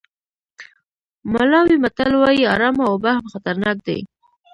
[1.31, 3.99] مالاوي متل وایي ارامه اوبه هم خطرناک دي.